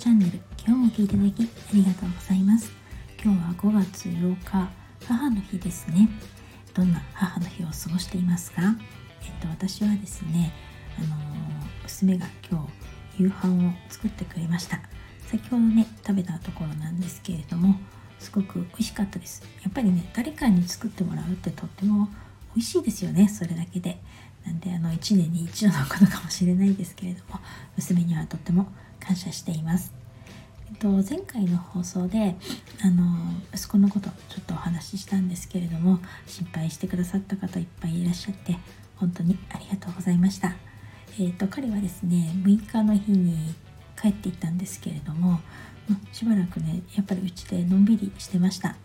[0.00, 2.72] チャンネル今日も聞いていただきありがとうございます。
[3.22, 4.70] 今日は5月8日
[5.06, 6.08] 母の日ですね。
[6.72, 8.62] どんな母の日を過ごしていますか？
[8.62, 10.54] えっと私はですね
[10.98, 11.08] あの
[11.82, 12.66] 娘が今
[13.18, 14.80] 日夕飯を作ってくれました。
[15.26, 17.74] 先ほどね食べたところなんですけれども
[18.18, 19.42] すごく美味しかったです。
[19.62, 22.08] やっぱりね誰かに作ってもらうってとっても
[22.56, 24.00] 美味しいですよねそれだけで。
[24.46, 27.38] なんであの1年に一度のことかもしれないですけれども
[27.76, 29.92] 娘にはとっても感謝しています。
[30.70, 32.36] えっと、前回の放送で
[32.82, 33.04] あの
[33.52, 38.56] 息子のことちょっとお話ししたんですけれども心配してくださった方いっぱいいらっしゃって
[38.96, 40.54] 本当にありがとうございました。
[41.18, 43.54] えっと、彼はですね6日の日に
[44.00, 45.40] 帰っていったんですけれども
[46.12, 48.76] しばらくねやっぱりうちでのんびりしてました。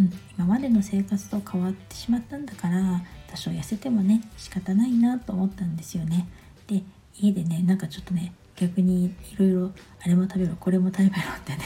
[0.00, 6.28] うん、今までの生活と変わってしまったんだから多少痩せてもね仕方ないなと思ったんですよね。
[6.66, 6.82] で
[7.16, 9.70] 家でねなんかちょっとね逆にいろいろ
[10.02, 11.12] あれも食べろこれも食べろっ
[11.44, 11.58] てね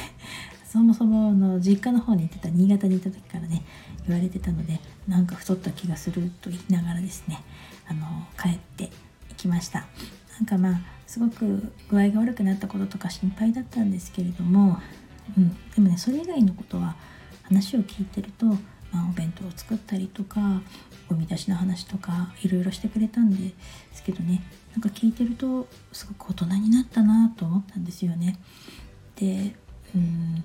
[0.65, 3.65] そもそもの実家の方に行ってた新潟にいた時からね
[4.07, 7.43] 言われてたのでなんか太った気がすると言いながらですね
[7.89, 8.07] あの
[8.41, 8.85] 帰って
[9.31, 9.87] いきました。
[10.39, 14.79] なんかまあすごく具合が悪くなったこととか心配だったんですけれども、
[15.37, 16.97] うん、でもねそれ以外のことは
[17.45, 18.47] 話を聞いてると、
[18.93, 20.63] まあ、お弁当を作ったりとか
[21.09, 23.55] ゴミ出しの話とかいろいろしてくれたんで
[23.93, 28.39] すけどねなんか聞いてるとすごく大人になったなと思ったんですよね。
[29.17, 29.55] で
[29.95, 30.45] うん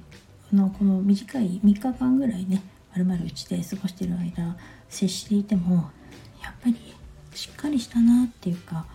[0.53, 4.55] のこの短い3日間ぐらいねまるまるうちで過ごしてる間
[4.87, 5.89] 接していても
[6.41, 6.75] やっぱり
[7.33, 8.85] しっかりしたなっていうか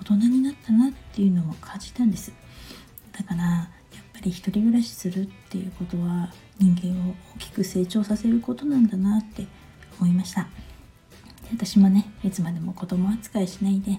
[0.00, 2.32] 大人になったなっていうのも感じたんです
[3.12, 3.70] だから
[4.22, 9.46] り一人暮らしするっていうことは人間を大きく成長させることなんだなって
[10.00, 10.48] 思いました。
[11.52, 13.98] 私もねいつまでも子供扱いしないで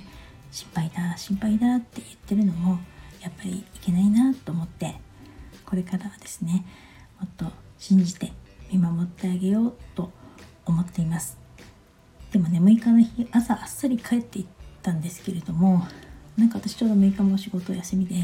[0.51, 2.79] 心配だ心配だって言ってるのも
[3.21, 4.95] やっぱりいけないなと思って
[5.65, 6.65] これからはですね
[7.19, 7.45] もっと
[7.77, 8.33] 信じて
[8.71, 10.11] 見守ってあげようと
[10.65, 11.37] 思っています。
[12.31, 14.45] でもね6日の日朝あっさり帰っていっ
[14.81, 15.85] たんですけれども
[16.37, 18.15] なんか私ちょうど6日も仕事休みで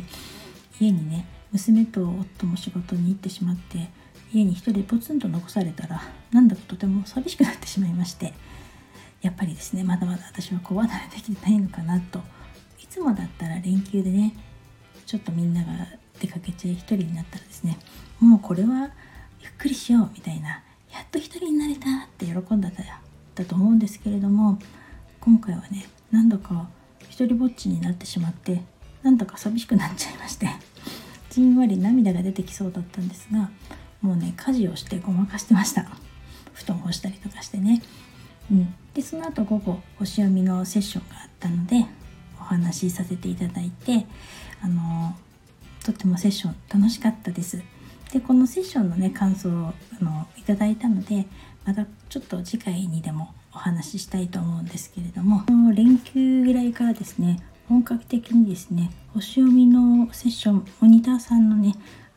[0.80, 3.90] 家にね娘と夫も仕事に行ってしまって
[4.32, 6.02] 家に一人ポツンと残されたら
[6.32, 8.34] なんだかとても寂しくなってしまいまして
[9.22, 12.20] やっぱりですねまだまだ私は子離れできてないのかなと
[12.82, 14.36] いつもだったら連休でね
[15.06, 15.70] ちょっとみんなが
[16.20, 17.78] 出かけて一人になったらですね
[18.20, 18.92] もうこれは
[19.42, 22.72] ゆっくりしようみたいなやっと一人になれたって喜んだ
[23.36, 24.60] だと思うんですけれども
[25.20, 26.70] 今回はね何度か
[27.10, 28.62] 一人ぼっちになってしまって
[29.02, 30.48] なんだか寂しくなっちゃいまして
[31.40, 33.50] じんわり涙が出てきそうだったんですが
[34.02, 35.88] もうね家事をしてごまかしてました。
[36.54, 37.82] 布団を干したりとかしてね。
[38.52, 41.86] うん、でその後午後星読みのセッションがあったので
[42.40, 44.06] お話しさせていただいて
[44.62, 45.16] あの
[45.86, 47.62] とってもセッション楽しかったです。
[48.12, 51.26] でこのセッションのね感想をあのいただいたので
[51.66, 61.76] またちょっと次回にでもお話ししたいと思うんですけれども連休ぐらいからですね本格的にですね星読みのセッションモニターさんのね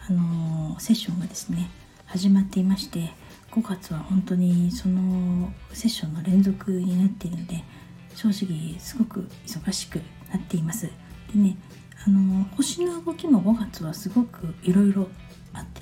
[0.08, 1.68] あのセッションがですね
[2.06, 3.10] 始まっていまして
[3.50, 7.62] 5月は本当にそのセッションの連続になっているので
[8.14, 9.96] 正直すごく忙しく
[10.30, 10.86] なっています。
[10.86, 11.58] でね
[12.06, 15.06] あの星の動きも5月はすごくいろいろ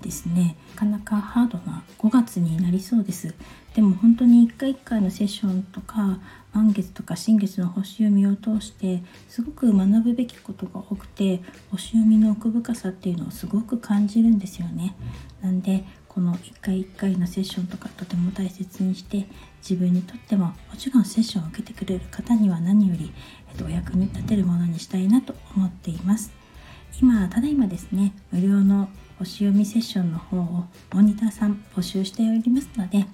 [0.02, 0.56] ですね。
[0.74, 3.34] なかなかハードな5月になりそうです。
[3.74, 6.18] でも本当に1回1回のセッションとか
[6.52, 11.40] 満月とか新月の星読みを通してすごく学ぶべきことが多くて
[11.70, 14.96] 星読みの奥深さっていうのをすごく感じるんですよね。
[15.40, 19.26] なんでこの1回1回のセッションとかとても大切にして
[19.62, 23.12] 自分にとってももちろんセッションを受けてくれる方には何より、
[23.50, 26.39] えっと、お役に立てるものにしたいなと思っています。
[27.00, 33.06] 今ただいまですね無料の星読みセッションの方をモニターさん募集しておりますので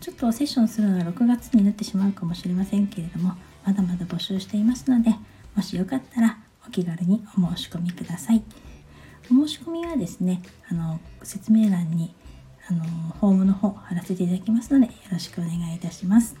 [0.00, 3.32] ちょっとセッションするのは6月になってしまうかもしれませんけれども
[3.64, 5.14] まだまだ募集していますので
[5.54, 8.42] もしよかったらお気軽にお申し込みください。
[9.30, 12.14] お申し込みはですねあの説明欄に
[12.68, 12.84] あの
[13.20, 16.36] ホームの方貼らせていただきますのでよろしくお願いいたします。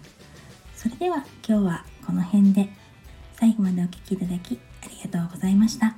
[0.74, 2.68] それでは今日はこの辺で
[3.34, 5.96] 最後までお聴きいただきありがとうございました。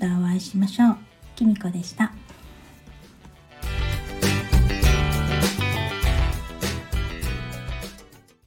[0.00, 0.96] またお会いしましょう。
[1.36, 2.12] きみこでした。